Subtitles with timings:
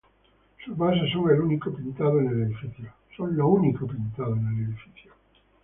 [0.65, 2.91] Sus bases son lo único pintado en el edificio.